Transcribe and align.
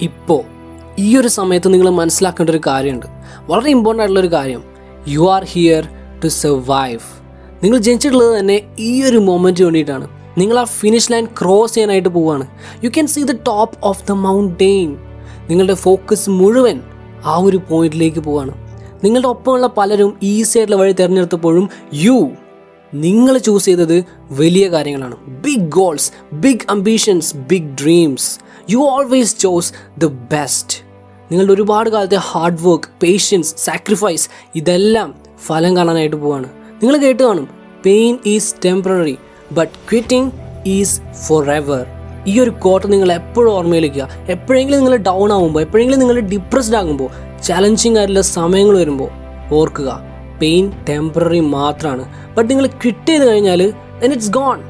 ഇപ്പോൾ 0.00 0.42
ഈ 0.98 1.16
ഒരു 1.16 1.28
സമയത്ത് 1.28 1.72
നിങ്ങൾ 1.74 1.90
മനസ്സിലാക്കേണ്ട 1.90 2.50
ഒരു 2.50 2.60
കാര്യമുണ്ട്. 2.66 3.06
വളരെ 3.48 3.70
ഇമ്പോർട്ടന്റ് 3.70 4.02
ആയിട്ടുള്ളൊരു 4.02 4.32
കാര്യം. 4.32 4.62
You 5.08 5.30
are 5.30 5.44
here 5.44 5.88
to 6.24 6.28
survive 6.28 7.00
നിങ്ങൾ 7.62 7.78
ജനിച്ചിട്ടുള്ളത് 7.78 8.38
തന്നെ 8.38 8.60
ഈ 8.78 9.02
ഒരു 9.02 9.18
മൊമെന്റ് 9.18 9.62
വേണ്ടിയിട്ടാണ്. 9.62 10.08
നിങ്ങൾ 10.38 10.58
ആ 10.58 10.64
ഫിനിഷ് 10.64 11.12
ലൈൻ 11.12 11.24
ക്രോസ് 11.24 11.74
ചെയ്യാനായിട്ട് 11.74 12.08
പോവുകയാണ്. 12.08 12.46
You 12.84 12.90
can 12.90 13.06
see 13.06 13.22
the 13.22 13.32
top 13.32 13.78
of 13.82 14.08
the 14.08 14.12
mountain 14.12 14.96
നിങ്ങളുടെ 15.50 15.74
ഫോക്കസ് 15.74 16.30
മുഴുവൻ 16.30 16.80
ആ 17.24 17.36
ഒരു 17.36 17.60
പോയിന്റിലേക്ക് 17.68 18.20
പോവാണ് 18.20 18.52
നിങ്ങളുടെ 19.04 19.28
ഒപ്പമുള്ള 19.28 19.66
പലരും 19.66 20.18
ഈസി 20.22 20.58
ആയിട്ടുള്ള 20.58 20.82
വഴി 20.82 20.92
തിരഞ്ഞെടുത്തപ്പോഴും 20.92 21.68
യു 21.94 22.30
നിങ്ങൾ 22.94 23.38
ചൂസ് 23.38 23.64
ചെയ്തത് 23.64 24.04
വലിയ 24.30 24.68
കാര്യങ്ങളാണ്. 24.68 25.16
Big 25.26 25.68
goals 25.68 26.12
big 26.32 26.66
ambitions 26.70 27.36
big 27.36 27.70
dreams 27.82 28.38
you 28.70 28.78
always 28.78 29.36
chose 29.40 29.72
the 29.98 30.04
best 30.04 30.76
നിങ്ങളുടെ 31.30 31.52
ഒരുപാട് 31.52 31.90
കാലത്തെ 31.90 32.16
ഹാർഡ് 32.16 32.62
വർക്ക് 32.62 32.88
പേഷ്യൻസ് 33.02 33.54
സാക്രിഫൈസ് 33.58 34.28
ഇതെല്ലാം 34.54 35.14
ഫലം 35.46 35.76
കാണാനായിട്ട് 35.76 36.16
പോവാണ്. 36.16 36.46
നിങ്ങൾ 36.82 36.96
കേട്ട് 36.96 37.22
കാണും 37.22 37.48
pain 37.86 38.18
is 38.26 38.54
temporary 38.64 39.18
but 39.52 39.72
quitting 39.90 40.32
is 40.66 41.00
for 41.28 41.50
ever 41.50 41.86
ഈ 42.26 42.40
ഒരു 42.40 42.50
കോട്ട് 42.50 42.92
നിങ്ങൾ 42.92 43.12
എപ്പോഴും 43.12 43.52
ഓർമ്മയിൽ 43.52 43.82
വയ്ക്കുക 43.82 44.08
എപ്പോഴെങ്കിലും 44.28 44.78
നിങ്ങൾ 44.78 44.96
ഡൗൺ 44.96 45.32
ആകുമ്പോൾ 45.32 45.60
എപ്പോഴെങ്കിലും 45.60 46.00
നിങ്ങൾ 46.00 46.20
ഡിപ്രസ്ഡ് 46.20 46.76
ആകുമ്പോൾ 46.76 47.10
ചലഞ്ചിങ് 47.42 47.98
ആയിട്ടുള്ള 47.98 48.20
സമയങ്ങൾ 48.20 48.78
വരുമ്പോൾ 48.78 49.10
ഓർക്കുക 49.54 50.00
പെയിൻ 50.40 50.72
ടെമ്പററി 50.88 51.40
മാത്രമാണ് 51.40 52.34
ബട്ട് 52.36 52.50
നിങ്ങൾ 52.50 52.66
ക്വിറ്റ് 52.66 53.06
ചെയ്ത് 53.06 53.28
കഴിഞ്ഞാൽ 53.28 53.72
then 54.00 54.12
it's 54.12 54.30
gone 54.30 54.62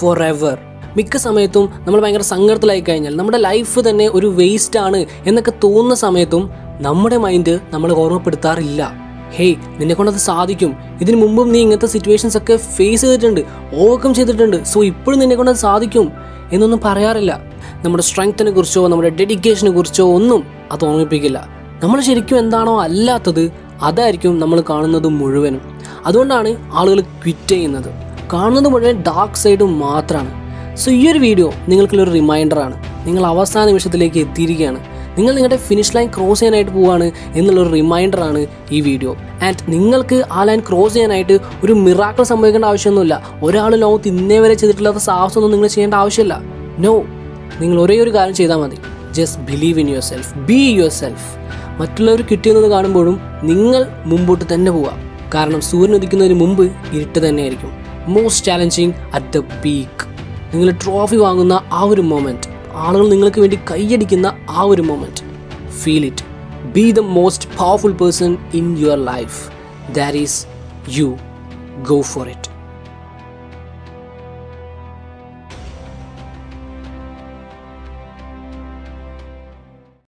for 0.00 0.22
ever 0.22 0.65
മിക്ക 0.96 1.16
സമയത്തും 1.16 1.68
നമ്മൾ 1.86 2.00
ഭയങ്കര 2.00 2.20
സങ്കടത്തിലായി 2.20 2.80
കഴിഞ്ഞാൽ 2.80 3.16
നമ്മുടെ 3.16 3.38
ലൈഫ് 3.38 3.80
തന്നെ 3.88 4.08
ഒരു 4.08 4.26
വേസ്റ്റ് 4.26 4.78
ആണ് 4.80 5.06
എന്നൊക്കെ 5.26 5.52
തോന്നുന്ന 5.64 5.94
സമയത്തും 5.94 6.50
നമ്മുടെ 6.80 7.16
മൈൻഡ് 7.16 7.60
നമ്മളെ 7.70 7.94
ഓർമ്മപ്പെടുത്താറില്ല. 7.94 9.06
ഹേയ് 9.36 9.54
നിന്നെ 9.78 9.94
കൊണ്ടത് 9.94 10.14
സാധിക്കും. 10.14 10.76
ഇതിനു 11.00 11.16
മുമ്പും 11.16 11.52
നീ 11.52 11.60
ഇങ്ങനത്തെ 11.60 11.86
സിറ്റുവേഷൻസ് 11.86 12.36
ഒക്കെ 12.36 12.56
ഫേസ് 12.56 13.02
ചെയ്തിട്ടുണ്ട് 13.02 13.40
ഓവർകം 13.74 14.14
ചെയ്തിട്ടുണ്ട്. 14.14 14.64
സോ 14.64 14.84
ഇപ്പോഴും 14.84 15.18
നിന്നെ 15.20 15.36
കൊണ്ടത് 15.36 15.56
സാധിക്കും 15.56 16.12
എന്നൊന്നും 16.52 16.80
പറയാറില്ല. 16.84 17.40
നമ്മുടെ 17.84 18.02
സ്ട്രെങ്ത്തിനെ 18.02 18.50
കുറിച്ചോ 18.50 18.88
നമ്മുടെ 18.88 19.08
ഡെഡിക്കേഷനെ 19.08 19.70
കുറിച്ചോ 19.70 20.04
ഒന്നും 20.14 20.46
അത് 20.72 20.84
ഓർമ്മിപ്പിക്കില്ല. 20.84 21.48
നമ്മൾ 21.82 22.00
ശരിക്കും 22.00 22.38
എന്താണോ 22.38 22.82
അല്ലാത്തത് 22.82 23.52
അതായിരിക്കും 23.82 24.40
നമ്മൾ 24.40 24.64
കാണുന്നത് 24.70 25.08
മുഴുവനും. 25.08 25.60
അതുകൊണ്ടാണ് 26.06 26.56
ആളുകൾ 26.72 27.00
ക്വിറ്റ് 27.00 27.48
ചെയ്യുന്നത്. 27.48 27.90
കാണുന്നത് 28.32 28.68
മുഴുവൻ 28.68 29.02
ഡാർക്ക് 29.02 29.34
സൈഡ് 29.34 29.62
മാത്രമാണ് 29.62 30.45
സോ 30.82 30.88
ഈ 30.90 31.02
ഒരു 31.10 31.18
വീഡിയോ 31.18 31.52
നിങ്ങൾക്കുള്ളൊരു 31.68 32.10
റിമൈൻഡറാണ് 32.10 32.76
നിങ്ങൾ 33.06 33.22
അവസാന 33.26 33.64
നിമിഷത്തിലേക്ക് 33.66 34.18
എത്തിയിരിക്കുകയാണ്. 34.24 34.80
നിങ്ങൾ 35.16 35.32
നിങ്ങളുടെ 35.36 35.58
ഫിനിഷ് 35.66 35.92
ലൈൻ 35.96 36.08
ക്രോസ് 36.16 36.40
ചെയ്യാനായിട്ട് 36.40 36.72
പോവുകയാണ് 36.72 37.06
എന്നുള്ളൊരു 37.38 37.70
റിമൈൻഡറാണ് 37.76 38.46
ഈ 38.76 38.80
വീഡിയോ 38.80 39.12
ആൻഡ് 39.46 39.72
നിങ്ങൾക്ക് 39.72 40.24
ആ 40.30 40.42
ലൈൻ 40.48 40.60
ക്രോസ് 40.68 40.94
ചെയ്യാനായിട്ട് 40.94 41.36
ഒരു 41.64 41.72
മിറാക്കൾ 41.72 42.22
സംഭവിക്കേണ്ട 42.22 42.64
ആവശ്യമൊന്നുമില്ല. 42.64 43.16
ഒരാൾ 43.42 43.74
ലോകത്ത് 43.84 44.08
ഇന്നേ 44.08 44.38
വരെ 44.38 44.54
ചെയ്തിട്ടില്ലാത്ത 44.54 44.96
സാഹസമൊന്നും 44.96 45.52
നിങ്ങൾ 45.54 45.70
ചെയ്യേണ്ട 45.74 45.94
ആവശ്യമില്ല. 45.94 46.36
നോ 46.78 46.92
നിങ്ങൾ 47.60 47.80
ഒരേ 47.80 47.96
ഒരു 48.04 48.10
കാര്യം 48.10 48.34
ചെയ്താൽ 48.34 48.56
മതി. 48.56 48.78
Just 49.18 49.40
believe 49.50 49.80
in 49.80 49.88
your 49.88 50.04
self 50.10 50.32
be 50.48 50.60
your 50.78 50.92
self 51.00 51.28
മറ്റുള്ളവർ 51.80 52.22
കിട്ടിയെന്നത് 52.30 52.68
കാണുമ്പോഴും 52.70 53.20
നിങ്ങൾ 53.42 53.82
മുമ്പോട്ട് 54.04 54.44
തന്നെ 54.54 54.70
പോവുക. 54.70 54.92
കാരണം 55.34 55.60
സൂര്യൻ 55.60 55.94
ഉദിക്കുന്നതിന് 55.94 56.38
മുമ്പ് 56.40 56.64
ഇരുട്ട് 56.92 57.28
തന്നെയായിരിക്കും. 57.28 57.72
Most 58.08 58.46
challenging 58.46 58.92
at 59.14 59.32
the 59.36 59.42
peak 59.64 60.05
നിങ്ങൾ 60.56 60.70
ട്രോഫി 60.84 61.16
വാങ്ങുന്ന 61.16 61.54
ആ 61.72 61.80
ഒരു 61.84 62.02
മൊമെന്റ് 62.02 62.48
ആളുകൾ 62.74 63.06
നിങ്ങൾക്ക് 63.08 63.40
വേണ്ടി 63.40 63.56
കൈയടിക്കുന്ന 63.70 64.28
ആ 64.50 64.62
ഒരു 64.62 64.82
moment 64.82 65.22
feel 65.82 66.04
it 66.04 66.24
be 66.74 66.84
the 66.92 67.02
most 67.10 67.48
powerful 67.58 67.92
person 67.92 68.32
in 68.54 68.66
your 68.78 68.98
life 69.04 69.36
that 69.94 70.16
is 70.16 70.38
you 70.98 71.08
go 71.82 71.98
for 72.02 72.28
it 72.28 72.55